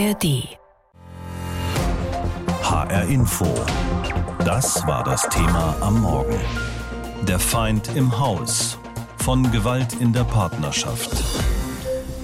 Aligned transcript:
ARD. 0.00 0.56
HR 2.62 3.04
Info. 3.08 3.44
Das 4.46 4.86
war 4.86 5.04
das 5.04 5.28
Thema 5.28 5.76
am 5.82 6.00
Morgen. 6.00 6.38
Der 7.28 7.38
Feind 7.38 7.94
im 7.94 8.18
Haus. 8.18 8.78
Von 9.18 9.52
Gewalt 9.52 10.00
in 10.00 10.14
der 10.14 10.24
Partnerschaft. 10.24 11.10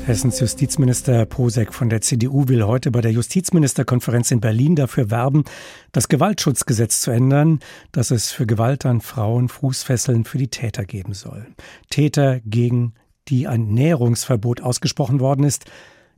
Hessens 0.06 0.40
Justizminister 0.40 1.26
Posek 1.26 1.74
von 1.74 1.90
der 1.90 2.00
CDU 2.00 2.48
will 2.48 2.64
heute 2.64 2.90
bei 2.90 3.02
der 3.02 3.12
Justizministerkonferenz 3.12 4.30
in 4.30 4.40
Berlin 4.40 4.74
dafür 4.74 5.11
werben, 5.11 5.45
das 5.93 6.08
Gewaltschutzgesetz 6.08 7.02
zu 7.02 7.11
ändern, 7.11 7.61
dass 7.93 8.11
es 8.11 8.32
für 8.32 8.46
Gewalt 8.46 8.86
an 8.86 9.02
Frauen 9.02 9.48
Fußfesseln 9.50 10.24
für 10.24 10.38
die 10.38 10.48
Täter 10.48 10.86
geben 10.86 11.12
soll. 11.12 11.46
Täter, 11.90 12.40
gegen 12.40 12.95
die 13.29 13.46
ein 13.46 13.66
Näherungsverbot 13.66 14.62
ausgesprochen 14.62 15.20
worden 15.20 15.45
ist, 15.45 15.66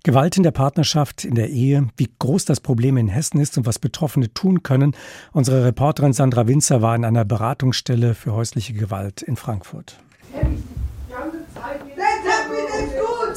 Gewalt 0.05 0.37
in 0.37 0.43
der 0.43 0.53
Partnerschaft, 0.53 1.25
in 1.25 1.35
der 1.35 1.51
Ehe, 1.51 1.89
wie 1.97 2.09
groß 2.19 2.45
das 2.45 2.61
Problem 2.61 2.97
in 2.97 3.09
Hessen 3.09 3.41
ist 3.41 3.59
und 3.59 3.67
was 3.67 3.79
Betroffene 3.79 4.33
tun 4.33 4.63
können. 4.63 4.95
Unsere 5.33 5.65
Reporterin 5.65 6.13
Sandra 6.13 6.47
Winzer 6.47 6.83
war 6.83 6.95
in 6.95 7.05
einer 7.05 7.25
Beratungsstelle 7.25 8.15
für 8.15 8.33
häusliche 8.33 8.75
Gewalt 8.75 9.23
in 9.23 9.37
Frankfurt. 9.37 9.99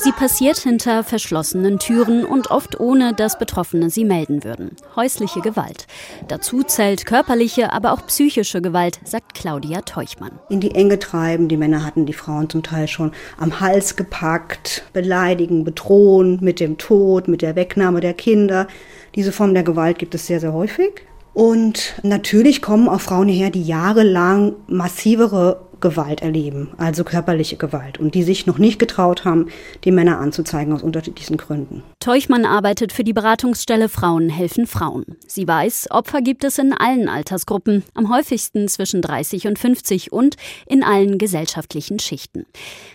Sie 0.04 0.12
passiert 0.12 0.58
hinter 0.58 1.04
verschlossenen 1.04 1.78
Türen 1.78 2.26
und 2.26 2.50
oft 2.50 2.80
ohne, 2.80 3.14
dass 3.14 3.38
Betroffene 3.38 3.92
sie 3.92 4.04
melden 4.04 4.44
würden. 4.44 4.76
Häusliche 4.96 5.42
Gewalt. 5.42 5.86
Dazu 6.28 6.64
zählt 6.64 7.06
körperliche, 7.06 7.72
aber 7.72 7.92
auch 7.92 8.08
psychische 8.08 8.64
Gewalt, 8.64 9.00
sagt 9.04 9.36
Claudia 9.36 9.82
Teuchmann. 9.82 10.40
In 10.50 10.60
die 10.60 10.74
Enge 10.74 10.98
treiben, 10.98 11.50
die 11.50 11.58
Männer 11.58 11.86
hatten 11.86 12.08
die 12.08 12.14
Frauen 12.14 12.50
zum 12.50 12.64
Teil 12.64 12.88
schon 12.88 13.12
am 13.38 13.60
Hals 13.60 13.96
gepackt, 13.96 14.86
beleidigen, 14.92 15.64
bedrohen 15.64 16.40
mit 16.42 16.60
dem 16.60 16.80
Tod, 16.80 17.28
mit 17.28 17.44
der 17.44 17.56
Wegnahme 17.56 18.00
der 18.00 18.16
Kinder. 18.16 18.66
Diese 19.14 19.32
Form 19.32 19.54
der 19.54 19.62
Gewalt 19.62 20.00
gibt 20.00 20.16
es 20.16 20.26
sehr, 20.26 20.40
sehr 20.40 20.54
häufig. 20.54 21.06
Und 21.36 21.94
natürlich 22.02 22.64
kommen 22.64 22.90
auch 22.90 23.02
Frauen 23.02 23.28
her, 23.30 23.52
die 23.52 23.64
jahrelang 23.64 24.56
massivere 24.66 25.68
Gewalt 25.82 26.22
erleben, 26.22 26.70
also 26.78 27.04
körperliche 27.04 27.58
Gewalt, 27.58 28.00
und 28.00 28.16
die 28.16 28.24
sich 28.24 28.46
noch 28.46 28.58
nicht 28.58 28.80
getraut 28.80 29.26
haben, 29.26 29.48
die 29.84 29.92
Männer 29.92 30.20
anzuzeigen 30.20 30.74
aus 30.74 30.84
unterschiedlichen 30.84 31.38
Gründen. 31.38 31.84
Teuchmann 32.00 32.46
arbeitet 32.46 32.94
für 32.94 33.04
die 33.04 33.14
Beratungsstelle 33.14 33.90
Frauen 33.90 34.30
helfen 34.30 34.68
Frauen. 34.68 35.06
Sie 35.28 35.48
weiß, 35.48 35.92
Opfer 35.92 36.22
gibt 36.22 36.44
es 36.44 36.58
in 36.58 36.74
allen 36.74 37.10
Altersgruppen, 37.10 37.84
am 37.94 38.14
häufigsten 38.14 38.68
zwischen 38.68 39.02
30 39.02 39.48
und 39.48 39.60
50 39.60 40.12
und 40.12 40.38
in 40.66 40.84
allen 40.84 41.18
gesellschaftlichen 41.18 42.00
Schichten. 42.00 42.46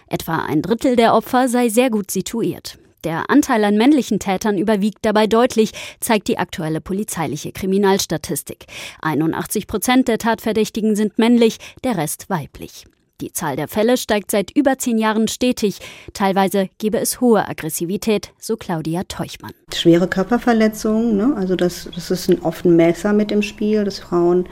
Etwa 0.09 0.45
ein 0.47 0.63
Drittel 0.63 0.97
der 0.97 1.15
Opfer 1.15 1.49
sei 1.49 1.69
sehr 1.69 1.91
gut 1.91 2.11
situiert. 2.11 2.79
Der 3.07 3.31
Anteil 3.31 3.63
an 3.63 3.77
männlichen 3.77 4.19
Tätern 4.19 4.59
überwiegt 4.59 4.99
dabei 5.03 5.29
deutlich, 5.29 5.71
zeigt 6.01 6.27
die 6.27 6.39
aktuelle 6.39 6.81
polizeiliche 6.81 7.53
Kriminalstatistik. 7.53 8.67
81 9.01 9.69
Prozent 9.69 10.09
der 10.09 10.19
Tatverdächtigen 10.19 10.97
sind 10.97 11.17
männlich, 11.17 11.59
der 11.85 11.97
Rest 11.97 12.29
weiblich. 12.31 12.85
Die 13.21 13.31
Zahl 13.31 13.55
der 13.55 13.69
Fälle 13.69 13.97
steigt 13.97 14.33
seit 14.33 14.51
über 14.51 14.77
zehn 14.79 14.99
Jahren 14.99 15.29
stetig. 15.29 15.79
Teilweise 16.15 16.69
gebe 16.79 16.99
es 16.99 17.21
hohe 17.21 17.47
Aggressivität, 17.47 18.33
so 18.41 18.57
Claudia 18.57 19.05
Teuchmann. 19.05 19.53
Schwere 19.73 20.09
Körperverletzungen, 20.09 21.17
ne? 21.17 21.33
also 21.37 21.55
das, 21.55 21.89
das 21.95 22.11
ist 22.11 22.29
ein 22.29 22.75
Messer 22.75 23.13
mit 23.13 23.31
dem 23.31 23.43
Spiel, 23.43 23.85
dass 23.85 24.01
Frauen 24.01 24.49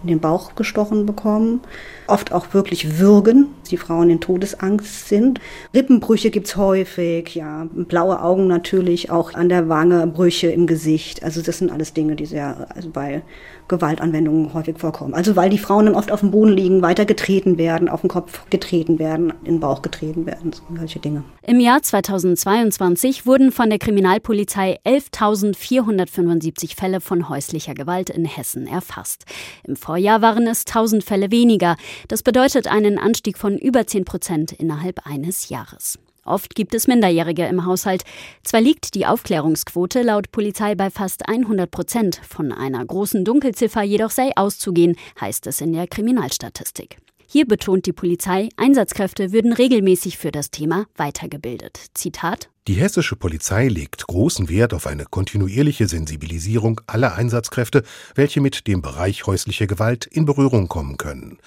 in 0.00 0.08
den 0.08 0.20
Bauch 0.20 0.54
gestochen 0.54 1.04
bekommen. 1.04 1.60
Oft 2.08 2.32
auch 2.32 2.54
wirklich 2.54 2.98
würgen, 2.98 3.48
die 3.70 3.76
Frauen 3.76 4.10
in 4.10 4.20
Todesangst 4.20 5.08
sind. 5.08 5.40
Rippenbrüche 5.74 6.30
gibt's 6.30 6.56
häufig, 6.56 7.34
ja. 7.34 7.68
Blaue 7.72 8.22
Augen 8.22 8.46
natürlich, 8.46 9.10
auch 9.10 9.34
an 9.34 9.48
der 9.48 9.68
Wange, 9.68 10.06
Brüche 10.06 10.48
im 10.48 10.66
Gesicht. 10.66 11.22
Also 11.22 11.42
das 11.42 11.58
sind 11.58 11.70
alles 11.70 11.92
Dinge, 11.92 12.16
die 12.16 12.26
sehr 12.26 12.66
also 12.74 12.90
bei 12.90 13.22
Gewaltanwendungen 13.68 14.54
häufig 14.54 14.78
vorkommen. 14.78 15.14
Also 15.14 15.36
weil 15.36 15.50
die 15.50 15.58
Frauen 15.58 15.86
dann 15.86 15.94
oft 15.94 16.10
auf 16.10 16.20
dem 16.20 16.30
Boden 16.30 16.52
liegen, 16.52 16.82
weitergetreten 16.82 17.58
werden, 17.58 17.88
auf 17.88 18.00
den 18.00 18.08
Kopf 18.08 18.48
getreten 18.50 18.98
werden, 18.98 19.32
in 19.44 19.54
den 19.54 19.60
Bauch 19.60 19.82
getreten 19.82 20.26
werden, 20.26 20.52
solche 20.76 20.98
Dinge. 20.98 21.24
Im 21.42 21.60
Jahr 21.60 21.82
2022 21.82 23.26
wurden 23.26 23.52
von 23.52 23.68
der 23.68 23.78
Kriminalpolizei 23.78 24.78
11.475 24.86 26.74
Fälle 26.76 27.00
von 27.00 27.28
häuslicher 27.28 27.74
Gewalt 27.74 28.10
in 28.10 28.24
Hessen 28.24 28.66
erfasst. 28.66 29.26
Im 29.64 29.76
Vorjahr 29.76 30.22
waren 30.22 30.46
es 30.46 30.64
1000 30.66 31.04
Fälle 31.04 31.30
weniger. 31.30 31.76
Das 32.06 32.22
bedeutet 32.22 32.68
einen 32.68 32.98
Anstieg 32.98 33.36
von 33.36 33.58
über 33.58 33.86
10 33.86 34.04
Prozent 34.04 34.52
innerhalb 34.52 35.06
eines 35.06 35.48
Jahres. 35.48 35.98
Oft 36.24 36.54
gibt 36.54 36.74
es 36.74 36.86
Minderjährige 36.86 37.46
im 37.46 37.64
Haushalt. 37.64 38.04
Zwar 38.44 38.60
liegt 38.60 38.94
die 38.94 39.06
Aufklärungsquote 39.06 40.02
laut 40.02 40.30
Polizei 40.30 40.74
bei 40.74 40.90
fast 40.90 41.28
100 41.28 41.70
Prozent, 41.70 42.20
von 42.28 42.52
einer 42.52 42.84
großen 42.84 43.24
Dunkelziffer 43.24 43.82
jedoch 43.82 44.10
sei 44.10 44.30
auszugehen, 44.36 44.96
heißt 45.20 45.46
es 45.46 45.60
in 45.60 45.72
der 45.72 45.86
Kriminalstatistik. 45.86 46.98
Hier 47.26 47.46
betont 47.46 47.86
die 47.86 47.92
Polizei, 47.92 48.48
Einsatzkräfte 48.56 49.32
würden 49.32 49.52
regelmäßig 49.52 50.16
für 50.16 50.30
das 50.30 50.50
Thema 50.50 50.86
weitergebildet. 50.96 51.78
Zitat 51.94 52.48
die 52.68 52.74
hessische 52.74 53.16
Polizei 53.16 53.68
legt 53.68 54.06
großen 54.06 54.50
Wert 54.50 54.74
auf 54.74 54.86
eine 54.86 55.06
kontinuierliche 55.06 55.88
Sensibilisierung 55.88 56.82
aller 56.86 57.14
Einsatzkräfte, 57.14 57.82
welche 58.14 58.42
mit 58.42 58.66
dem 58.66 58.82
Bereich 58.82 59.26
häusliche 59.26 59.66
Gewalt 59.66 60.04
in 60.04 60.26
Berührung 60.26 60.68
kommen 60.68 60.98
können. 60.98 61.38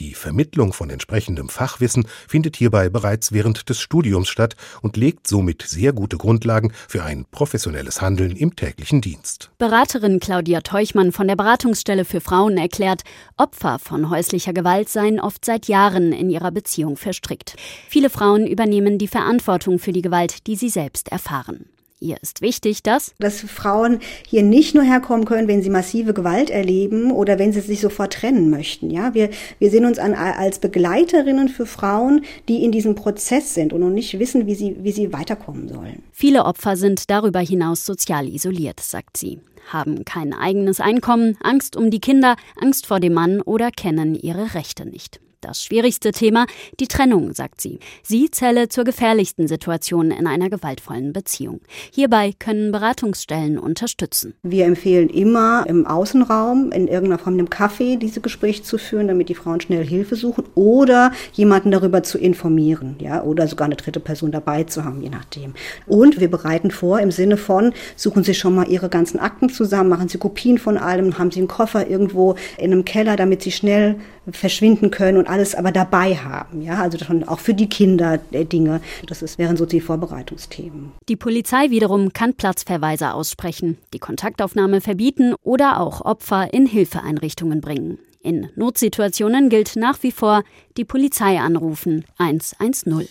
Die 0.00 0.12
Vermittlung 0.12 0.74
von 0.74 0.90
entsprechendem 0.90 1.48
Fachwissen 1.48 2.06
findet 2.28 2.56
hierbei 2.56 2.90
bereits 2.90 3.32
während 3.32 3.70
des 3.70 3.80
Studiums 3.80 4.28
statt 4.28 4.54
und 4.82 4.98
legt 4.98 5.26
somit 5.26 5.62
sehr 5.62 5.94
gute 5.94 6.18
Grundlagen 6.18 6.74
für 6.88 7.04
ein 7.04 7.24
professionelles 7.30 8.02
Handeln 8.02 8.36
im 8.36 8.54
täglichen 8.54 9.00
Dienst. 9.00 9.50
Beraterin 9.56 10.20
Claudia 10.20 10.60
Teuchmann 10.60 11.10
von 11.10 11.26
der 11.26 11.36
Beratungsstelle 11.36 12.04
für 12.04 12.20
Frauen 12.20 12.58
erklärt, 12.58 13.00
Opfer 13.38 13.78
von 13.78 14.10
häuslicher 14.10 14.52
Gewalt 14.52 14.90
seien 14.90 15.20
oft 15.20 15.42
seit 15.42 15.68
Jahren 15.68 16.12
in 16.12 16.28
ihrer 16.28 16.50
Beziehung 16.50 16.98
verstrickt. 16.98 17.56
Viele 17.88 18.10
Frauen 18.10 18.46
übernehmen 18.46 18.98
die 18.98 19.08
Verantwortung 19.08 19.78
für 19.78 19.92
die 19.92 20.02
Gewalt, 20.02 20.46
die 20.46 20.56
sie 20.56 20.65
sie 20.66 20.70
selbst 20.70 21.08
erfahren. 21.12 21.66
Ihr 21.98 22.18
ist 22.20 22.42
wichtig, 22.42 22.82
dass 22.82 23.14
dass 23.18 23.40
Frauen 23.40 24.00
hier 24.28 24.42
nicht 24.42 24.74
nur 24.74 24.84
herkommen 24.84 25.24
können, 25.24 25.48
wenn 25.48 25.62
sie 25.62 25.70
massive 25.70 26.12
Gewalt 26.12 26.50
erleben 26.50 27.10
oder 27.10 27.38
wenn 27.38 27.54
sie 27.54 27.60
sich 27.60 27.80
sofort 27.80 28.12
trennen 28.12 28.50
möchten. 28.50 28.90
Ja, 28.90 29.14
wir 29.14 29.30
wir 29.58 29.70
sehen 29.70 29.86
uns 29.86 29.98
an 29.98 30.12
als 30.12 30.58
Begleiterinnen 30.58 31.48
für 31.48 31.64
Frauen, 31.64 32.22
die 32.48 32.64
in 32.64 32.70
diesem 32.70 32.96
Prozess 32.96 33.54
sind 33.54 33.72
und 33.72 33.80
noch 33.80 33.88
nicht 33.88 34.18
wissen, 34.18 34.46
wie 34.46 34.54
sie 34.54 34.76
wie 34.80 34.92
sie 34.92 35.14
weiterkommen 35.14 35.68
sollen. 35.68 36.02
Viele 36.12 36.44
Opfer 36.44 36.76
sind 36.76 37.08
darüber 37.08 37.40
hinaus 37.40 37.86
sozial 37.86 38.28
isoliert, 38.28 38.80
sagt 38.80 39.16
sie, 39.16 39.38
haben 39.72 40.04
kein 40.04 40.34
eigenes 40.34 40.80
Einkommen, 40.80 41.38
Angst 41.42 41.76
um 41.76 41.90
die 41.90 42.00
Kinder, 42.00 42.36
Angst 42.60 42.86
vor 42.86 43.00
dem 43.00 43.14
Mann 43.14 43.40
oder 43.40 43.70
kennen 43.70 44.14
ihre 44.14 44.54
Rechte 44.54 44.84
nicht. 44.84 45.20
Das 45.46 45.62
schwierigste 45.62 46.10
Thema, 46.10 46.46
die 46.80 46.88
Trennung, 46.88 47.32
sagt 47.32 47.60
sie. 47.60 47.78
Sie 48.02 48.32
zähle 48.32 48.68
zur 48.68 48.82
gefährlichsten 48.82 49.46
Situation 49.46 50.10
in 50.10 50.26
einer 50.26 50.50
gewaltvollen 50.50 51.12
Beziehung. 51.12 51.60
Hierbei 51.92 52.32
können 52.36 52.72
Beratungsstellen 52.72 53.56
unterstützen. 53.56 54.34
Wir 54.42 54.64
empfehlen 54.64 55.08
immer 55.08 55.64
im 55.68 55.86
Außenraum 55.86 56.72
in 56.72 56.88
irgendeiner 56.88 57.20
Form 57.20 57.34
einem 57.34 57.48
Kaffee 57.48 57.96
diese 57.96 58.20
Gespräche 58.20 58.64
zu 58.64 58.76
führen, 58.76 59.06
damit 59.06 59.28
die 59.28 59.36
Frauen 59.36 59.60
schnell 59.60 59.86
Hilfe 59.86 60.16
suchen 60.16 60.42
oder 60.56 61.12
jemanden 61.32 61.70
darüber 61.70 62.02
zu 62.02 62.18
informieren, 62.18 62.96
ja, 62.98 63.22
oder 63.22 63.46
sogar 63.46 63.66
eine 63.66 63.76
dritte 63.76 64.00
Person 64.00 64.32
dabei 64.32 64.64
zu 64.64 64.84
haben, 64.84 65.00
je 65.00 65.10
nachdem. 65.10 65.54
Und 65.86 66.18
wir 66.18 66.28
bereiten 66.28 66.72
vor 66.72 66.98
im 66.98 67.12
Sinne 67.12 67.36
von, 67.36 67.72
suchen 67.94 68.24
Sie 68.24 68.34
schon 68.34 68.56
mal 68.56 68.68
Ihre 68.68 68.88
ganzen 68.88 69.20
Akten 69.20 69.48
zusammen, 69.48 69.90
machen 69.90 70.08
Sie 70.08 70.18
Kopien 70.18 70.58
von 70.58 70.76
allem, 70.76 71.18
haben 71.18 71.30
Sie 71.30 71.38
einen 71.38 71.46
Koffer 71.46 71.88
irgendwo 71.88 72.34
in 72.58 72.72
einem 72.72 72.84
Keller, 72.84 73.14
damit 73.14 73.44
Sie 73.44 73.52
schnell 73.52 73.94
verschwinden 74.30 74.90
können 74.90 75.18
und 75.18 75.28
alles 75.28 75.54
aber 75.54 75.72
dabei 75.72 76.16
haben. 76.16 76.62
Ja, 76.62 76.82
also 76.82 76.98
schon 76.98 77.24
auch 77.24 77.38
für 77.38 77.54
die 77.54 77.68
Kinder 77.68 78.18
äh, 78.32 78.44
Dinge. 78.44 78.80
Das 79.06 79.22
ist, 79.22 79.38
wären 79.38 79.56
so 79.56 79.66
die 79.66 79.80
Vorbereitungsthemen. 79.80 80.92
Die 81.08 81.16
Polizei 81.16 81.70
wiederum 81.70 82.12
kann 82.12 82.34
Platzverweise 82.34 83.14
aussprechen, 83.14 83.78
die 83.92 83.98
Kontaktaufnahme 83.98 84.80
verbieten 84.80 85.34
oder 85.42 85.80
auch 85.80 86.00
Opfer 86.00 86.52
in 86.52 86.66
Hilfeeinrichtungen 86.66 87.60
bringen. 87.60 87.98
In 88.20 88.48
Notsituationen 88.56 89.48
gilt 89.48 89.76
nach 89.76 90.02
wie 90.02 90.10
vor 90.10 90.42
die 90.76 90.84
Polizei 90.84 91.38
anrufen 91.38 92.04
110. 92.18 93.06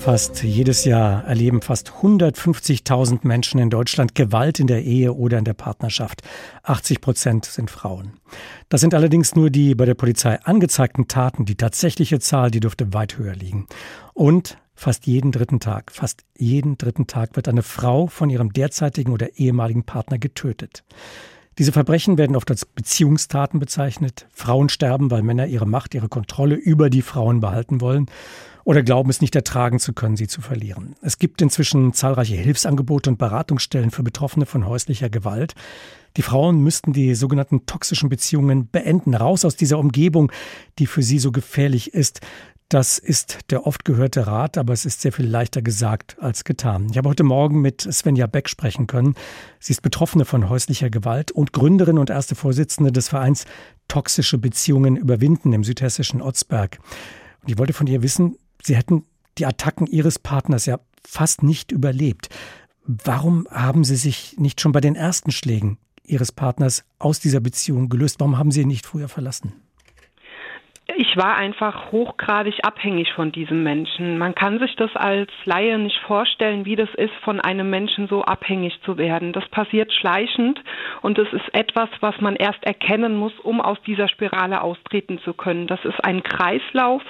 Fast 0.00 0.42
jedes 0.42 0.86
Jahr 0.86 1.24
erleben 1.26 1.60
fast 1.60 1.90
150.000 1.90 3.18
Menschen 3.22 3.60
in 3.60 3.68
Deutschland 3.68 4.14
Gewalt 4.14 4.58
in 4.58 4.66
der 4.66 4.82
Ehe 4.82 5.12
oder 5.12 5.36
in 5.36 5.44
der 5.44 5.52
Partnerschaft. 5.52 6.22
80 6.62 7.02
Prozent 7.02 7.44
sind 7.44 7.70
Frauen. 7.70 8.14
Das 8.70 8.80
sind 8.80 8.94
allerdings 8.94 9.36
nur 9.36 9.50
die 9.50 9.74
bei 9.74 9.84
der 9.84 9.92
Polizei 9.92 10.40
angezeigten 10.42 11.06
Taten. 11.06 11.44
Die 11.44 11.54
tatsächliche 11.54 12.18
Zahl, 12.18 12.50
die 12.50 12.60
dürfte 12.60 12.94
weit 12.94 13.18
höher 13.18 13.34
liegen. 13.34 13.66
Und 14.14 14.56
fast 14.74 15.06
jeden 15.06 15.32
dritten 15.32 15.60
Tag, 15.60 15.92
fast 15.92 16.24
jeden 16.34 16.78
dritten 16.78 17.06
Tag 17.06 17.36
wird 17.36 17.46
eine 17.46 17.62
Frau 17.62 18.06
von 18.06 18.30
ihrem 18.30 18.54
derzeitigen 18.54 19.12
oder 19.12 19.38
ehemaligen 19.38 19.84
Partner 19.84 20.16
getötet. 20.16 20.82
Diese 21.58 21.72
Verbrechen 21.72 22.16
werden 22.16 22.36
oft 22.36 22.50
als 22.50 22.64
Beziehungstaten 22.64 23.60
bezeichnet. 23.60 24.26
Frauen 24.32 24.70
sterben, 24.70 25.10
weil 25.10 25.22
Männer 25.22 25.46
ihre 25.46 25.66
Macht, 25.66 25.94
ihre 25.94 26.08
Kontrolle 26.08 26.54
über 26.54 26.88
die 26.88 27.02
Frauen 27.02 27.40
behalten 27.40 27.82
wollen. 27.82 28.06
Oder 28.64 28.82
glauben 28.82 29.10
es 29.10 29.20
nicht 29.20 29.34
ertragen 29.34 29.78
zu 29.78 29.92
können, 29.92 30.16
sie 30.16 30.28
zu 30.28 30.40
verlieren. 30.40 30.94
Es 31.02 31.18
gibt 31.18 31.42
inzwischen 31.42 31.92
zahlreiche 31.92 32.36
Hilfsangebote 32.36 33.10
und 33.10 33.18
Beratungsstellen 33.18 33.90
für 33.90 34.02
Betroffene 34.02 34.46
von 34.46 34.66
häuslicher 34.66 35.10
Gewalt. 35.10 35.54
Die 36.16 36.22
Frauen 36.22 36.62
müssten 36.62 36.92
die 36.92 37.14
sogenannten 37.14 37.66
toxischen 37.66 38.08
Beziehungen 38.08 38.68
beenden, 38.68 39.14
raus 39.14 39.44
aus 39.44 39.56
dieser 39.56 39.78
Umgebung, 39.78 40.32
die 40.78 40.86
für 40.86 41.02
sie 41.02 41.18
so 41.18 41.30
gefährlich 41.30 41.94
ist. 41.94 42.20
Das 42.68 42.98
ist 42.98 43.38
der 43.50 43.66
oft 43.66 43.84
gehörte 43.84 44.28
Rat, 44.28 44.56
aber 44.56 44.72
es 44.72 44.86
ist 44.86 45.00
sehr 45.00 45.12
viel 45.12 45.26
leichter 45.26 45.60
gesagt 45.60 46.16
als 46.20 46.44
getan. 46.44 46.86
Ich 46.90 46.98
habe 46.98 47.08
heute 47.08 47.24
Morgen 47.24 47.60
mit 47.60 47.80
Svenja 47.80 48.28
Beck 48.28 48.48
sprechen 48.48 48.86
können. 48.86 49.16
Sie 49.58 49.72
ist 49.72 49.82
Betroffene 49.82 50.24
von 50.24 50.48
häuslicher 50.48 50.88
Gewalt 50.88 51.32
und 51.32 51.52
Gründerin 51.52 51.98
und 51.98 52.10
erste 52.10 52.36
Vorsitzende 52.36 52.92
des 52.92 53.08
Vereins 53.08 53.44
Toxische 53.88 54.38
Beziehungen 54.38 54.94
überwinden 54.94 55.52
im 55.52 55.64
südhessischen 55.64 56.22
Otzberg. 56.22 56.78
Und 57.42 57.50
ich 57.50 57.58
wollte 57.58 57.72
von 57.72 57.88
ihr 57.88 58.04
wissen, 58.04 58.36
Sie 58.62 58.76
hätten 58.76 59.04
die 59.38 59.46
Attacken 59.46 59.86
Ihres 59.86 60.18
Partners 60.18 60.66
ja 60.66 60.80
fast 61.06 61.42
nicht 61.42 61.72
überlebt. 61.72 62.28
Warum 62.84 63.46
haben 63.50 63.84
Sie 63.84 63.96
sich 63.96 64.36
nicht 64.38 64.60
schon 64.60 64.72
bei 64.72 64.80
den 64.80 64.96
ersten 64.96 65.30
Schlägen 65.30 65.78
Ihres 66.04 66.32
Partners 66.32 66.84
aus 66.98 67.20
dieser 67.20 67.40
Beziehung 67.40 67.88
gelöst? 67.88 68.16
Warum 68.18 68.36
haben 68.38 68.50
Sie 68.50 68.62
ihn 68.62 68.68
nicht 68.68 68.86
früher 68.86 69.08
verlassen? 69.08 69.52
Ich 70.96 71.16
war 71.16 71.36
einfach 71.36 71.92
hochgradig 71.92 72.64
abhängig 72.64 73.12
von 73.12 73.32
diesem 73.32 73.62
Menschen. 73.62 74.18
Man 74.18 74.34
kann 74.34 74.58
sich 74.58 74.74
das 74.76 74.94
als 74.96 75.30
Laie 75.44 75.78
nicht 75.78 75.98
vorstellen, 76.00 76.64
wie 76.64 76.76
das 76.76 76.88
ist, 76.94 77.14
von 77.22 77.40
einem 77.40 77.70
Menschen 77.70 78.08
so 78.08 78.22
abhängig 78.22 78.80
zu 78.82 78.98
werden. 78.98 79.32
Das 79.32 79.46
passiert 79.48 79.92
schleichend 79.92 80.60
und 81.02 81.18
es 81.18 81.32
ist 81.32 81.54
etwas, 81.54 81.88
was 82.00 82.20
man 82.20 82.36
erst 82.36 82.64
erkennen 82.64 83.16
muss, 83.16 83.32
um 83.40 83.60
aus 83.60 83.80
dieser 83.86 84.08
Spirale 84.08 84.62
austreten 84.62 85.18
zu 85.20 85.32
können. 85.32 85.66
Das 85.66 85.84
ist 85.84 86.02
ein 86.04 86.22
Kreislauf, 86.22 87.02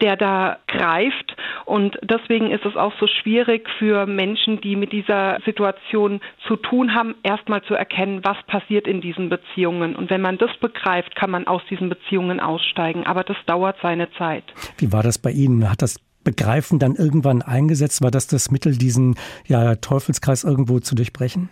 der 0.00 0.16
da 0.16 0.58
greift 0.66 1.36
und 1.64 1.98
deswegen 2.02 2.50
ist 2.50 2.64
es 2.64 2.76
auch 2.76 2.92
so 2.98 3.06
schwierig 3.06 3.68
für 3.78 4.06
Menschen, 4.06 4.60
die 4.60 4.76
mit 4.76 4.92
dieser 4.92 5.38
Situation 5.44 6.20
zu 6.46 6.56
tun 6.56 6.94
haben, 6.94 7.14
erstmal 7.22 7.62
zu 7.62 7.74
erkennen, 7.74 8.24
was 8.24 8.36
passiert 8.46 8.86
in 8.86 9.00
diesen 9.00 9.28
Beziehungen. 9.28 9.96
Und 9.96 10.10
wenn 10.10 10.20
man 10.20 10.38
das 10.38 10.54
begreift, 10.58 11.14
kann 11.14 11.30
man 11.30 11.46
aus 11.46 11.62
diesen 11.70 11.88
Beziehungen 11.88 12.40
aussteigen 12.40 13.06
aber 13.12 13.24
das 13.24 13.36
dauert 13.44 13.76
seine 13.82 14.10
Zeit. 14.12 14.42
Wie 14.78 14.90
war 14.90 15.02
das 15.02 15.18
bei 15.18 15.30
Ihnen? 15.30 15.68
Hat 15.70 15.82
das 15.82 16.00
Begreifen 16.24 16.78
dann 16.78 16.94
irgendwann 16.94 17.42
eingesetzt? 17.42 18.02
War 18.02 18.10
das 18.10 18.26
das 18.26 18.50
Mittel, 18.50 18.78
diesen 18.78 19.16
ja, 19.46 19.74
Teufelskreis 19.74 20.44
irgendwo 20.44 20.80
zu 20.80 20.94
durchbrechen? 20.94 21.50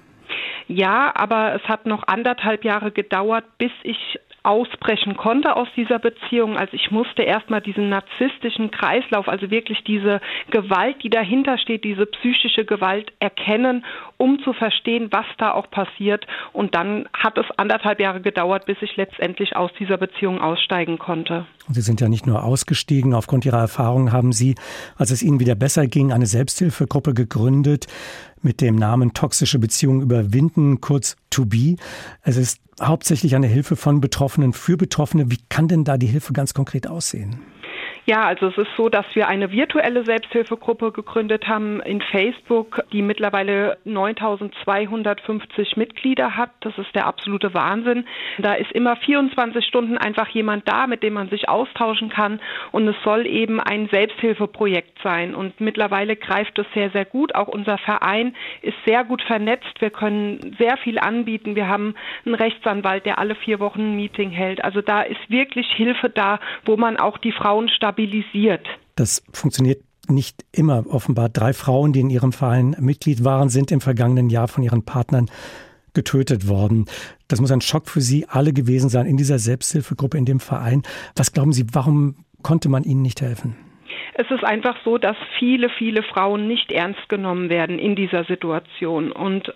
Ja, 0.68 1.12
aber 1.14 1.54
es 1.54 1.62
hat 1.68 1.84
noch 1.84 2.04
anderthalb 2.06 2.64
Jahre 2.64 2.92
gedauert, 2.92 3.44
bis 3.58 3.72
ich 3.82 3.98
ausbrechen 4.42 5.16
konnte 5.16 5.56
aus 5.56 5.68
dieser 5.76 5.98
Beziehung. 5.98 6.56
Also 6.56 6.74
ich 6.74 6.90
musste 6.90 7.22
erstmal 7.22 7.60
diesen 7.60 7.88
narzisstischen 7.88 8.70
Kreislauf, 8.70 9.28
also 9.28 9.50
wirklich 9.50 9.84
diese 9.84 10.20
Gewalt, 10.50 11.02
die 11.02 11.10
dahinter 11.10 11.58
steht, 11.58 11.84
diese 11.84 12.06
psychische 12.06 12.64
Gewalt 12.64 13.12
erkennen, 13.20 13.84
um 14.16 14.42
zu 14.42 14.52
verstehen, 14.52 15.08
was 15.10 15.26
da 15.38 15.52
auch 15.52 15.70
passiert. 15.70 16.26
Und 16.52 16.74
dann 16.74 17.08
hat 17.12 17.36
es 17.38 17.46
anderthalb 17.56 18.00
Jahre 18.00 18.20
gedauert, 18.20 18.66
bis 18.66 18.78
ich 18.80 18.96
letztendlich 18.96 19.56
aus 19.56 19.70
dieser 19.78 19.96
Beziehung 19.96 20.40
aussteigen 20.40 20.98
konnte. 20.98 21.46
Und 21.68 21.74
Sie 21.74 21.82
sind 21.82 22.00
ja 22.00 22.08
nicht 22.08 22.26
nur 22.26 22.42
ausgestiegen. 22.42 23.14
Aufgrund 23.14 23.44
Ihrer 23.44 23.60
Erfahrung 23.60 24.12
haben 24.12 24.32
Sie, 24.32 24.54
als 24.96 25.10
es 25.10 25.22
Ihnen 25.22 25.40
wieder 25.40 25.54
besser 25.54 25.86
ging, 25.86 26.12
eine 26.12 26.26
Selbsthilfegruppe 26.26 27.14
gegründet 27.14 27.86
mit 28.42 28.60
dem 28.60 28.76
Namen 28.76 29.12
Toxische 29.12 29.58
Beziehungen 29.58 30.00
überwinden, 30.00 30.80
kurz 30.80 31.16
To 31.30 31.44
Be. 31.44 31.76
Es 32.22 32.36
ist 32.36 32.60
hauptsächlich 32.80 33.34
eine 33.34 33.46
Hilfe 33.46 33.76
von 33.76 34.00
Betroffenen 34.00 34.52
für 34.52 34.76
Betroffene. 34.76 35.30
Wie 35.30 35.38
kann 35.48 35.68
denn 35.68 35.84
da 35.84 35.98
die 35.98 36.06
Hilfe 36.06 36.32
ganz 36.32 36.54
konkret 36.54 36.86
aussehen? 36.86 37.38
Ja, 38.10 38.24
also 38.24 38.48
es 38.48 38.58
ist 38.58 38.74
so, 38.76 38.88
dass 38.88 39.06
wir 39.14 39.28
eine 39.28 39.52
virtuelle 39.52 40.04
Selbsthilfegruppe 40.04 40.90
gegründet 40.90 41.46
haben 41.46 41.80
in 41.80 42.00
Facebook, 42.00 42.82
die 42.92 43.02
mittlerweile 43.02 43.78
9250 43.84 45.76
Mitglieder 45.76 46.36
hat. 46.36 46.50
Das 46.62 46.76
ist 46.76 46.92
der 46.96 47.06
absolute 47.06 47.54
Wahnsinn. 47.54 48.04
Da 48.38 48.54
ist 48.54 48.72
immer 48.72 48.96
24 48.96 49.64
Stunden 49.64 49.96
einfach 49.96 50.26
jemand 50.30 50.68
da, 50.68 50.88
mit 50.88 51.04
dem 51.04 51.12
man 51.12 51.28
sich 51.28 51.48
austauschen 51.48 52.08
kann. 52.08 52.40
Und 52.72 52.88
es 52.88 52.96
soll 53.04 53.28
eben 53.28 53.60
ein 53.60 53.88
Selbsthilfeprojekt 53.92 54.98
sein. 55.04 55.36
Und 55.36 55.60
mittlerweile 55.60 56.16
greift 56.16 56.58
es 56.58 56.66
sehr, 56.74 56.90
sehr 56.90 57.04
gut. 57.04 57.36
Auch 57.36 57.46
unser 57.46 57.78
Verein 57.78 58.34
ist 58.62 58.76
sehr 58.86 59.04
gut 59.04 59.22
vernetzt. 59.22 59.80
Wir 59.80 59.90
können 59.90 60.56
sehr 60.58 60.78
viel 60.78 60.98
anbieten. 60.98 61.54
Wir 61.54 61.68
haben 61.68 61.94
einen 62.26 62.34
Rechtsanwalt, 62.34 63.06
der 63.06 63.20
alle 63.20 63.36
vier 63.36 63.60
Wochen 63.60 63.92
ein 63.92 63.94
Meeting 63.94 64.30
hält. 64.30 64.64
Also 64.64 64.82
da 64.82 65.02
ist 65.02 65.30
wirklich 65.30 65.70
Hilfe 65.74 66.10
da, 66.10 66.40
wo 66.64 66.76
man 66.76 66.96
auch 66.96 67.16
die 67.16 67.30
Frauen 67.30 67.68
stabilisiert 67.68 67.99
stabilisiert. 68.00 68.66
Das 68.96 69.22
funktioniert 69.32 69.82
nicht 70.08 70.44
immer. 70.52 70.84
Offenbar 70.88 71.28
drei 71.28 71.52
Frauen, 71.52 71.92
die 71.92 72.00
in 72.00 72.10
ihrem 72.10 72.32
Verein 72.32 72.76
Mitglied 72.80 73.24
waren, 73.24 73.48
sind 73.48 73.70
im 73.70 73.80
vergangenen 73.80 74.30
Jahr 74.30 74.48
von 74.48 74.64
ihren 74.64 74.84
Partnern 74.84 75.30
getötet 75.92 76.48
worden. 76.48 76.86
Das 77.28 77.40
muss 77.40 77.50
ein 77.50 77.60
Schock 77.60 77.88
für 77.88 78.00
Sie 78.00 78.26
alle 78.28 78.52
gewesen 78.52 78.88
sein 78.88 79.06
in 79.06 79.16
dieser 79.16 79.38
Selbsthilfegruppe, 79.38 80.18
in 80.18 80.24
dem 80.24 80.40
Verein. 80.40 80.82
Was 81.16 81.32
glauben 81.32 81.52
Sie, 81.52 81.66
warum 81.72 82.16
konnte 82.42 82.68
man 82.68 82.84
ihnen 82.84 83.02
nicht 83.02 83.20
helfen? 83.20 83.56
Es 84.20 84.30
ist 84.30 84.44
einfach 84.44 84.76
so, 84.84 84.98
dass 84.98 85.16
viele, 85.38 85.70
viele 85.70 86.02
Frauen 86.02 86.46
nicht 86.46 86.72
ernst 86.72 87.08
genommen 87.08 87.48
werden 87.48 87.78
in 87.78 87.96
dieser 87.96 88.24
Situation. 88.24 89.12
Und 89.12 89.50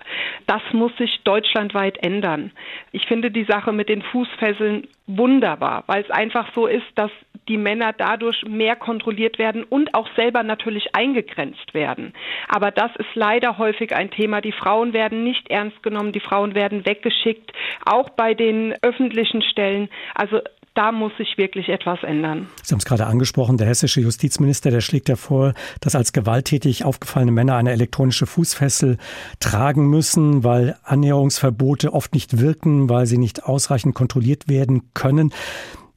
das 0.47 0.63
muss 0.73 0.97
sich 0.97 1.21
deutschlandweit 1.23 2.03
ändern. 2.03 2.51
Ich 2.91 3.05
finde 3.05 3.31
die 3.31 3.45
Sache 3.45 3.73
mit 3.73 3.91
den 3.91 4.01
Fußfesseln 4.01 4.89
wunderbar, 5.07 5.85
weil 5.87 6.03
es 6.03 6.11
einfach 6.11 6.51
so 6.55 6.67
ist, 6.67 6.87
dass 6.95 7.11
die 7.47 7.59
Männer 7.59 7.93
dadurch 7.93 8.43
mehr 8.47 8.75
kontrolliert 8.75 9.39
werden 9.39 9.65
und 9.65 9.93
auch 9.93 10.09
selber 10.17 10.43
natürlich 10.43 10.95
eingegrenzt 10.95 11.75
werden. 11.75 12.15
Aber 12.49 12.71
das 12.71 12.91
ist 12.97 13.15
leider 13.15 13.59
häufig 13.59 13.95
ein 13.95 14.11
Thema. 14.11 14.41
Die 14.41 14.53
Frauen 14.53 14.95
werden 14.95 15.25
nicht 15.25 15.51
ernst 15.51 15.83
genommen, 15.83 16.13
die 16.13 16.21
Frauen 16.21 16.55
werden 16.55 16.87
weggeschickt, 16.87 17.53
auch 17.85 18.09
bei 18.09 18.33
den 18.33 18.75
öffentlichen 18.81 19.43
Stellen. 19.43 19.91
Also 20.15 20.41
da 20.75 20.91
muss 20.91 21.13
sich 21.17 21.39
wirklich 21.39 21.69
etwas 21.69 22.03
ändern. 22.03 22.49
Sie 22.63 22.73
haben 22.73 22.81
es 22.81 22.85
gerade 22.85 23.07
angesprochen, 23.07 23.57
der 23.57 23.69
hessische 23.69 24.01
Justizminister, 24.01 24.71
der 24.71 24.81
schlägt 24.81 25.09
ja 25.09 25.17
vor, 25.17 25.55
dass 25.81 25.95
als 25.95 26.13
gewalttätig 26.13 26.85
aufgefallene 26.85 27.31
Männer 27.31 27.57
eine 27.57 27.71
elektronische 27.71 28.27
Fußfessel 28.27 28.99
tragen 29.39 29.89
müssen, 29.89 30.43
weil 30.43 30.77
Annäherungsverbote 30.83 31.93
oft 31.93 32.13
nicht 32.13 32.41
wirken, 32.41 32.89
weil 32.89 33.07
sie 33.07 33.19
nicht 33.19 33.45
ausreichend 33.45 33.95
kontrolliert 33.95 34.49
werden 34.49 34.93
können. 34.95 35.33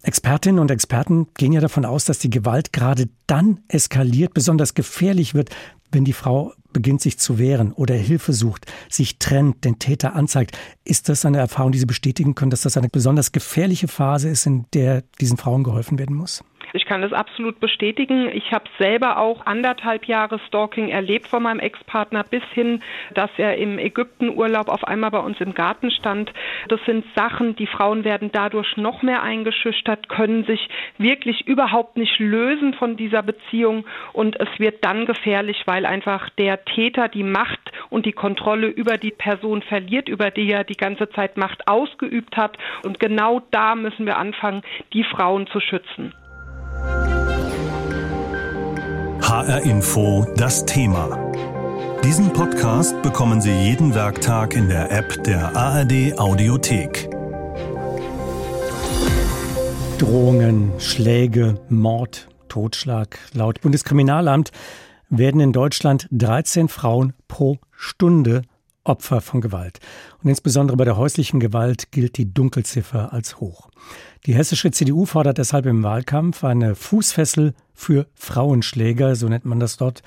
Expertinnen 0.08 0.60
und 0.60 0.72
Experten 0.72 1.28
gehen 1.34 1.52
ja 1.52 1.60
davon 1.60 1.84
aus, 1.84 2.06
dass 2.06 2.18
die 2.18 2.30
Gewalt 2.30 2.72
gerade 2.72 3.10
dann 3.28 3.60
eskaliert, 3.68 4.34
besonders 4.34 4.74
gefährlich 4.74 5.34
wird, 5.34 5.50
wenn 5.92 6.06
die 6.06 6.14
Frau 6.14 6.54
beginnt 6.72 7.02
sich 7.02 7.20
zu 7.20 7.38
wehren 7.38 7.74
oder 7.74 7.94
Hilfe 7.94 8.32
sucht, 8.32 8.72
sich 8.90 9.20
trennt, 9.20 9.66
den 9.66 9.80
Täter 9.80 10.16
anzeigt. 10.16 10.58
Ist 10.86 11.10
das 11.10 11.26
eine 11.26 11.40
Erfahrung, 11.40 11.74
die 11.74 11.80
Sie 11.80 11.86
bestätigen 11.86 12.36
können, 12.36 12.52
dass 12.52 12.62
das 12.62 12.78
eine 12.78 12.88
besonders 12.88 13.34
gefährliche 13.34 13.90
Phase 13.90 14.30
ist, 14.30 14.46
in 14.46 14.66
der 14.74 15.04
diesen 15.20 15.36
Frauen 15.36 15.66
geholfen 15.66 16.00
werden 16.00 16.16
muss? 16.16 16.42
Ich 16.78 16.86
kann 16.86 17.02
das 17.02 17.12
absolut 17.12 17.60
bestätigen. 17.60 18.30
Ich 18.32 18.52
habe 18.52 18.66
selber 18.78 19.18
auch 19.18 19.48
anderthalb 19.48 20.06
Jahre 20.06 20.38
Stalking 20.48 20.90
erlebt 20.90 21.26
von 21.26 21.42
meinem 21.42 21.60
Ex-Partner 21.60 22.24
bis 22.24 22.44
hin, 22.54 22.84
dass 23.16 23.32
er 23.38 23.58
im 23.58 23.80
Ägyptenurlaub 23.80 24.70
auf 24.70 24.84
einmal 24.84 25.10
bei 25.10 25.18
uns 25.18 25.42
im 25.42 25.56
Garten 25.56 25.90
stand. 25.90 26.32
Das 26.68 26.80
sind 26.86 27.04
Sachen, 27.16 27.56
die 27.56 27.66
Frauen 27.66 28.04
werden 28.04 28.30
dadurch 28.32 28.78
noch 28.78 29.02
mehr 29.02 29.24
eingeschüchtert, 29.24 30.08
können 30.08 30.46
sich 30.46 30.70
wirklich 31.00 31.48
überhaupt 31.48 31.98
nicht 31.98 32.20
lösen 32.20 32.76
von 32.76 32.96
dieser 32.96 33.24
Beziehung 33.24 33.84
und 34.14 34.40
es 34.40 34.60
wird 34.60 34.86
dann 34.86 35.08
gefährlich, 35.08 35.64
weil 35.66 35.88
einfach 35.88 36.30
der 36.38 36.64
Täter 36.64 37.08
die 37.08 37.24
Macht 37.24 37.72
und 37.90 38.06
die 38.06 38.12
Kontrolle 38.12 38.68
über 38.68 38.98
die 38.98 39.10
Person 39.10 39.64
verliert, 39.64 40.10
über 40.10 40.30
die 40.30 40.52
er 40.52 40.64
die 40.64 40.78
ganze 40.78 41.10
Zeit 41.10 41.38
Macht 41.38 41.68
ausgeübt 41.68 42.38
hat. 42.38 42.56
Und 42.86 43.00
genau 43.00 43.42
da 43.50 43.74
müssen 43.74 44.06
wir 44.06 44.18
anfangen, 44.18 44.62
die 44.94 45.04
Frauen 45.04 45.48
zu 45.48 45.60
schützen. 45.60 46.14
HR 49.38 49.62
Info 49.66 50.26
das 50.36 50.66
Thema. 50.66 51.32
Diesen 52.04 52.34
Podcast 52.34 53.00
bekommen 53.04 53.40
Sie 53.40 53.52
jeden 53.52 53.94
Werktag 53.94 54.56
in 54.56 54.68
der 54.68 54.92
App 54.92 55.24
der 55.26 55.56
ARD 55.56 56.18
Audiothek. 56.18 57.08
Drohungen, 60.00 60.72
Schläge, 60.80 61.62
Mord, 61.70 62.28
Totschlag. 62.50 63.20
Laut 63.36 63.62
Bundeskriminalamt 63.62 64.50
werden 65.10 65.40
in 65.40 65.54
Deutschland 65.54 66.08
13 66.10 66.68
Frauen 66.68 67.14
pro 67.28 67.60
Stunde 67.72 68.42
Opfer 68.88 69.22
von 69.22 69.42
Gewalt. 69.42 69.80
Und 70.24 70.30
insbesondere 70.30 70.78
bei 70.78 70.86
der 70.86 70.98
häuslichen 70.98 71.40
Gewalt 71.40 71.92
gilt 71.92 72.18
die 72.18 72.34
Dunkelziffer 72.34 73.14
als 73.14 73.40
hoch. 73.40 73.70
Die 74.26 74.36
hessische 74.36 74.72
CDU 74.72 75.06
fordert 75.06 75.38
deshalb 75.38 75.66
im 75.66 75.84
Wahlkampf 75.84 76.44
eine 76.44 76.76
Fußfessel 76.76 77.54
für 77.74 78.08
Frauenschläger, 78.16 79.16
so 79.16 79.28
nennt 79.28 79.46
man 79.46 79.60
das 79.60 79.78
dort. 79.78 80.02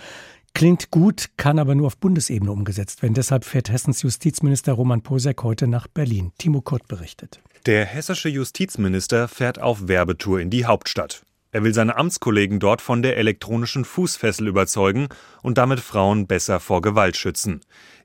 Klingt 0.52 0.90
gut, 0.90 1.30
kann 1.36 1.58
aber 1.58 1.74
nur 1.74 1.86
auf 1.86 1.96
Bundesebene 1.96 2.50
umgesetzt 2.50 3.02
werden. 3.02 3.14
Deshalb 3.14 3.44
fährt 3.44 3.70
Hessens 3.70 4.02
Justizminister 4.02 4.72
Roman 4.72 5.02
Posek 5.02 5.42
heute 5.42 5.68
nach 5.68 5.86
Berlin. 5.86 6.32
Timo 6.38 6.60
Kurt 6.60 6.88
berichtet. 6.88 7.40
Der 7.66 7.84
hessische 7.84 8.28
Justizminister 8.28 9.28
fährt 9.28 9.60
auf 9.60 9.86
Werbetour 9.86 10.40
in 10.40 10.50
die 10.50 10.64
Hauptstadt. 10.64 11.22
Er 11.52 11.64
will 11.64 11.74
seine 11.74 11.96
Amtskollegen 11.96 12.60
dort 12.60 12.80
von 12.80 13.02
der 13.02 13.16
elektronischen 13.16 13.84
Fußfessel 13.84 14.46
überzeugen 14.46 15.08
und 15.42 15.58
damit 15.58 15.80
Frauen 15.80 16.26
besser 16.26 16.60
vor 16.60 16.80
Gewalt 16.80 17.16
schützen. 17.16 17.60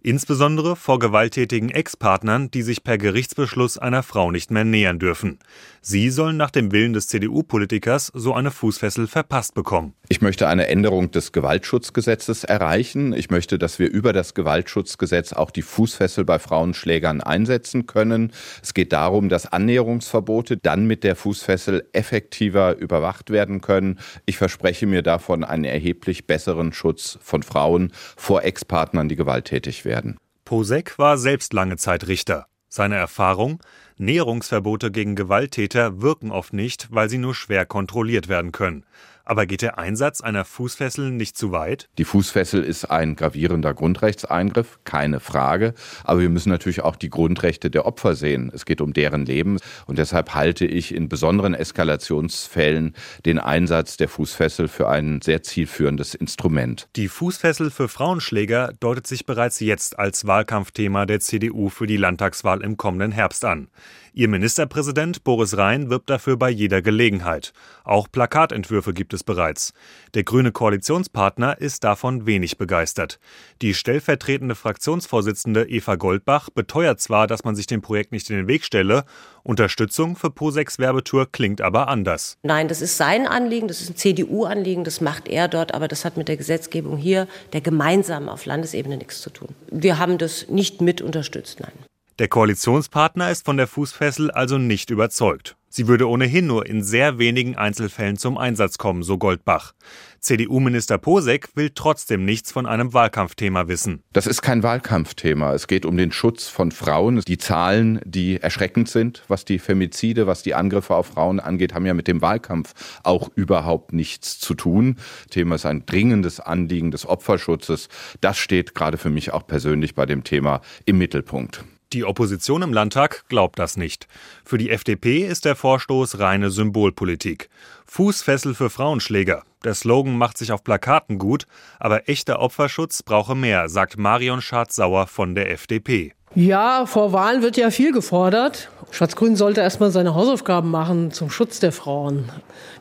Insbesondere 0.05 0.75
vor 0.75 0.99
gewalttätigen 0.99 1.69
Ex-Partnern, 1.69 2.51
die 2.51 2.61
sich 2.61 2.83
per 2.83 2.99
Gerichtsbeschluss 2.99 3.79
einer 3.79 4.03
Frau 4.03 4.29
nicht 4.29 4.51
mehr 4.51 4.63
nähern 4.63 4.99
dürfen. 4.99 5.39
Sie 5.81 6.11
sollen 6.11 6.37
nach 6.37 6.51
dem 6.51 6.71
Willen 6.71 6.93
des 6.93 7.07
CDU-Politikers 7.07 8.11
so 8.13 8.35
eine 8.35 8.51
Fußfessel 8.51 9.07
verpasst 9.07 9.55
bekommen. 9.55 9.95
Ich 10.07 10.21
möchte 10.21 10.47
eine 10.47 10.67
Änderung 10.67 11.09
des 11.09 11.31
Gewaltschutzgesetzes 11.31 12.43
erreichen. 12.43 13.13
Ich 13.13 13.31
möchte, 13.31 13.57
dass 13.57 13.79
wir 13.79 13.89
über 13.89 14.13
das 14.13 14.35
Gewaltschutzgesetz 14.35 15.33
auch 15.33 15.49
die 15.49 15.63
Fußfessel 15.63 16.23
bei 16.23 16.37
Frauenschlägern 16.37 17.21
einsetzen 17.21 17.87
können. 17.87 18.31
Es 18.61 18.75
geht 18.75 18.93
darum, 18.93 19.27
dass 19.27 19.51
Annäherungsverbote 19.51 20.57
dann 20.57 20.85
mit 20.85 21.03
der 21.03 21.15
Fußfessel 21.15 21.89
effektiver 21.93 22.77
überwacht 22.77 23.31
werden 23.31 23.59
können. 23.61 23.97
Ich 24.27 24.37
verspreche 24.37 24.85
mir 24.85 25.01
davon 25.01 25.43
einen 25.43 25.63
erheblich 25.63 26.27
besseren 26.27 26.73
Schutz 26.73 27.17
von 27.23 27.41
Frauen 27.41 27.91
vor 28.15 28.43
Ex-Partnern, 28.43 29.09
die 29.09 29.15
gewalttätig 29.15 29.83
werden 29.83 29.94
werden. 29.95 30.17
Posek 30.43 30.99
war 30.99 31.17
selbst 31.17 31.53
lange 31.53 31.77
Zeit 31.77 32.07
Richter. 32.07 32.47
Seine 32.67 32.95
Erfahrung? 32.95 33.61
Näherungsverbote 33.97 34.91
gegen 34.91 35.15
Gewalttäter 35.15 36.01
wirken 36.01 36.31
oft 36.31 36.51
nicht, 36.51 36.87
weil 36.91 37.09
sie 37.09 37.17
nur 37.17 37.33
schwer 37.33 37.65
kontrolliert 37.65 38.27
werden 38.27 38.51
können. 38.51 38.85
Aber 39.25 39.47
geht 39.47 39.63
der 39.63 39.79
Einsatz 39.79 40.21
einer 40.21 40.45
Fußfessel 40.45 41.09
nicht 41.09 41.35
zu 41.35 41.51
weit? 41.51 41.89
Die 41.97 42.05
Fußfessel 42.05 42.63
ist 42.63 42.85
ein 42.85 43.15
gravierender 43.15 43.73
Grundrechtseingriff, 43.73 44.79
keine 44.83 45.19
Frage. 45.19 45.73
Aber 46.03 46.21
wir 46.21 46.29
müssen 46.29 46.49
natürlich 46.49 46.81
auch 46.81 46.95
die 46.95 47.09
Grundrechte 47.09 47.71
der 47.71 47.87
Opfer 47.87 48.15
sehen. 48.15 48.51
Es 48.53 48.65
geht 48.65 48.81
um 48.81 48.93
deren 48.93 49.25
Leben. 49.25 49.57
Und 49.87 49.97
deshalb 49.97 50.35
halte 50.35 50.65
ich 50.65 50.93
in 50.93 51.09
besonderen 51.09 51.55
Eskalationsfällen 51.55 52.93
den 53.25 53.39
Einsatz 53.39 53.97
der 53.97 54.09
Fußfessel 54.09 54.67
für 54.67 54.89
ein 54.89 55.21
sehr 55.21 55.41
zielführendes 55.41 56.13
Instrument. 56.13 56.87
Die 56.95 57.07
Fußfessel 57.07 57.71
für 57.71 57.87
Frauenschläger 57.87 58.73
deutet 58.79 59.07
sich 59.07 59.25
bereits 59.25 59.59
jetzt 59.59 59.97
als 59.97 60.27
Wahlkampfthema 60.27 61.07
der 61.07 61.19
CDU 61.19 61.69
für 61.69 61.87
die 61.87 61.97
Landtagswahl 61.97 62.61
im 62.61 62.77
kommenden 62.77 63.11
Herbst 63.11 63.43
an. 63.43 63.69
Ihr 64.17 64.29
Ministerpräsident 64.29 65.25
Boris 65.25 65.57
Rhein 65.57 65.89
wirbt 65.89 66.09
dafür 66.09 66.37
bei 66.37 66.49
jeder 66.49 66.81
Gelegenheit. 66.81 67.51
Auch 67.83 68.07
Plakatentwürfe 68.09 68.93
gibt 68.93 69.13
es 69.13 69.25
bereits. 69.25 69.73
Der 70.13 70.23
grüne 70.23 70.53
Koalitionspartner 70.53 71.59
ist 71.59 71.83
davon 71.83 72.25
wenig 72.25 72.57
begeistert. 72.57 73.19
Die 73.61 73.73
stellvertretende 73.73 74.55
Fraktionsvorsitzende 74.55 75.67
Eva 75.67 75.95
Goldbach 75.95 76.49
beteuert 76.49 77.01
zwar, 77.01 77.27
dass 77.27 77.43
man 77.43 77.57
sich 77.57 77.67
dem 77.67 77.81
Projekt 77.81 78.13
nicht 78.13 78.29
in 78.29 78.37
den 78.37 78.47
Weg 78.47 78.63
stelle, 78.63 79.03
Unterstützung 79.43 80.15
für 80.15 80.29
Posex 80.29 80.79
Werbetour 80.79 81.29
klingt 81.29 81.59
aber 81.59 81.89
anders. 81.89 82.37
Nein, 82.41 82.69
das 82.69 82.81
ist 82.81 82.95
sein 82.95 83.27
Anliegen, 83.27 83.67
das 83.67 83.81
ist 83.81 83.89
ein 83.89 83.97
CDU-Anliegen, 83.97 84.85
das 84.85 85.01
macht 85.01 85.27
er 85.27 85.49
dort, 85.49 85.73
aber 85.73 85.89
das 85.89 86.05
hat 86.05 86.15
mit 86.15 86.29
der 86.29 86.37
Gesetzgebung 86.37 86.95
hier, 86.95 87.27
der 87.51 87.59
gemeinsamen 87.59 88.29
auf 88.29 88.45
Landesebene 88.45 88.95
nichts 88.95 89.19
zu 89.19 89.29
tun. 89.29 89.49
Wir 89.69 89.99
haben 89.99 90.17
das 90.17 90.47
nicht 90.47 90.79
mit 90.79 91.01
unterstützt, 91.01 91.59
nein. 91.59 91.73
Der 92.17 92.29
Koalitionspartner 92.29 93.29
ist 93.29 93.43
von 93.43 93.57
der 93.57 93.67
Fußfessel 93.67 94.31
also 94.31 94.57
nicht 94.57 94.89
überzeugt. 94.89 95.57
Sie 95.67 95.89
würde 95.89 96.07
ohnehin 96.07 96.47
nur 96.47 96.65
in 96.65 96.81
sehr 96.81 97.19
wenigen 97.19 97.57
Einzelfällen 97.57 98.15
zum 98.15 98.37
Einsatz 98.37 98.77
kommen, 98.77 99.03
so 99.03 99.17
Goldbach. 99.17 99.73
CDU-Minister 100.21 100.97
Posek 100.97 101.49
will 101.57 101.71
trotzdem 101.75 102.23
nichts 102.23 102.53
von 102.53 102.67
einem 102.67 102.93
Wahlkampfthema 102.93 103.67
wissen. 103.67 104.01
Das 104.13 104.27
ist 104.27 104.41
kein 104.41 104.63
Wahlkampfthema. 104.63 105.53
Es 105.53 105.67
geht 105.67 105.85
um 105.85 105.97
den 105.97 106.13
Schutz 106.13 106.47
von 106.47 106.71
Frauen. 106.71 107.19
Die 107.27 107.37
Zahlen, 107.37 107.99
die 108.05 108.41
erschreckend 108.41 108.87
sind, 108.87 109.23
was 109.27 109.43
die 109.43 109.59
Femizide, 109.59 110.25
was 110.25 110.41
die 110.41 110.55
Angriffe 110.55 110.95
auf 110.95 111.07
Frauen 111.07 111.41
angeht, 111.41 111.73
haben 111.73 111.85
ja 111.85 111.93
mit 111.93 112.07
dem 112.07 112.21
Wahlkampf 112.21 112.73
auch 113.03 113.29
überhaupt 113.35 113.91
nichts 113.91 114.39
zu 114.39 114.53
tun. 114.53 114.95
Thema 115.31 115.55
ist 115.55 115.65
ein 115.65 115.85
dringendes 115.85 116.39
Anliegen 116.39 116.91
des 116.91 117.05
Opferschutzes. 117.05 117.89
Das 118.21 118.37
steht 118.37 118.73
gerade 118.73 118.97
für 118.97 119.09
mich 119.09 119.33
auch 119.33 119.45
persönlich 119.45 119.95
bei 119.95 120.05
dem 120.05 120.23
Thema 120.23 120.61
im 120.85 120.97
Mittelpunkt. 120.97 121.65
Die 121.95 122.03
Opposition 122.03 122.61
im 122.61 122.73
Landtag 122.73 123.23
glaubt 123.29 123.57
das 123.57 123.77
nicht. 123.77 124.09
Für 124.43 124.57
die 124.57 124.69
FDP 124.69 125.19
ist 125.19 125.45
der 125.45 125.55
Vorstoß 125.55 126.19
reine 126.19 126.49
Symbolpolitik. 126.49 127.49
Fußfessel 127.85 128.53
für 128.53 128.69
Frauenschläger. 128.69 129.43
Der 129.63 129.75
Slogan 129.75 130.17
macht 130.17 130.37
sich 130.37 130.51
auf 130.51 130.61
Plakaten 130.61 131.19
gut, 131.19 131.45
aber 131.79 132.09
echter 132.09 132.41
Opferschutz 132.41 133.01
brauche 133.01 133.33
mehr, 133.33 133.69
sagt 133.69 133.97
Marion 133.97 134.41
Schardt-Sauer 134.41 135.07
von 135.07 135.35
der 135.35 135.49
FDP. 135.51 136.11
Ja, 136.33 136.85
vor 136.85 137.13
Wahlen 137.13 137.41
wird 137.41 137.55
ja 137.55 137.71
viel 137.71 137.93
gefordert. 137.93 138.69
Schwarz-Grün 138.91 139.37
sollte 139.37 139.61
erstmal 139.61 139.91
seine 139.91 140.15
Hausaufgaben 140.15 140.71
machen 140.71 141.11
zum 141.11 141.29
Schutz 141.29 141.61
der 141.61 141.71
Frauen. 141.71 142.29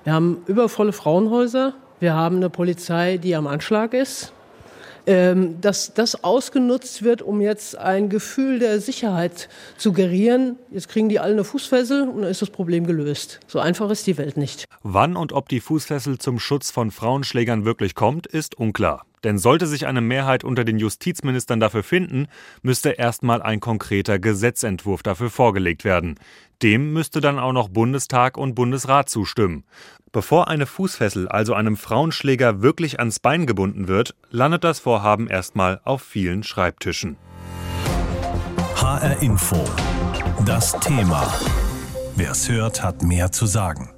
Wir 0.02 0.12
haben 0.12 0.38
übervolle 0.48 0.92
Frauenhäuser. 0.92 1.72
Wir 2.00 2.14
haben 2.14 2.38
eine 2.38 2.50
Polizei, 2.50 3.18
die 3.18 3.36
am 3.36 3.46
Anschlag 3.46 3.94
ist 3.94 4.32
ähm, 5.06 5.60
dass 5.60 5.94
das 5.94 6.24
ausgenutzt 6.24 7.02
wird, 7.02 7.22
um 7.22 7.40
jetzt 7.40 7.76
ein 7.76 8.08
Gefühl 8.08 8.58
der 8.58 8.80
Sicherheit 8.80 9.48
zu 9.76 9.92
gerieren. 9.92 10.56
Jetzt 10.70 10.88
kriegen 10.88 11.08
die 11.08 11.18
alle 11.18 11.32
eine 11.32 11.44
Fußfessel 11.44 12.08
und 12.08 12.22
dann 12.22 12.30
ist 12.30 12.42
das 12.42 12.50
Problem 12.50 12.86
gelöst. 12.86 13.40
So 13.46 13.58
einfach 13.58 13.90
ist 13.90 14.06
die 14.06 14.16
Welt 14.16 14.36
nicht. 14.36 14.64
Wann 14.82 15.16
und 15.16 15.32
ob 15.32 15.48
die 15.48 15.60
Fußfessel 15.60 16.18
zum 16.18 16.38
Schutz 16.38 16.70
von 16.70 16.90
Frauenschlägern 16.90 17.64
wirklich 17.64 17.94
kommt, 17.94 18.26
ist 18.26 18.56
unklar. 18.56 19.04
Denn 19.24 19.38
sollte 19.38 19.66
sich 19.66 19.86
eine 19.86 20.02
Mehrheit 20.02 20.44
unter 20.44 20.64
den 20.64 20.78
Justizministern 20.78 21.58
dafür 21.58 21.82
finden, 21.82 22.28
müsste 22.62 22.90
erstmal 22.90 23.42
ein 23.42 23.58
konkreter 23.58 24.18
Gesetzentwurf 24.18 25.02
dafür 25.02 25.30
vorgelegt 25.30 25.84
werden. 25.84 26.16
Dem 26.62 26.92
müsste 26.92 27.20
dann 27.20 27.38
auch 27.38 27.52
noch 27.52 27.68
Bundestag 27.68 28.36
und 28.36 28.54
Bundesrat 28.54 29.08
zustimmen. 29.08 29.64
Bevor 30.12 30.48
eine 30.48 30.66
Fußfessel 30.66 31.26
also 31.28 31.54
einem 31.54 31.76
Frauenschläger 31.76 32.62
wirklich 32.62 33.00
ans 33.00 33.18
Bein 33.18 33.46
gebunden 33.46 33.88
wird, 33.88 34.14
landet 34.30 34.62
das 34.62 34.78
Vorhaben 34.78 35.26
erstmal 35.26 35.80
auf 35.82 36.02
vielen 36.02 36.44
Schreibtischen. 36.44 37.16
HR 38.76 39.22
Info. 39.22 39.64
Das 40.44 40.78
Thema. 40.80 41.32
Wer 42.16 42.30
es 42.30 42.48
hört, 42.48 42.82
hat 42.82 43.02
mehr 43.02 43.32
zu 43.32 43.46
sagen. 43.46 43.93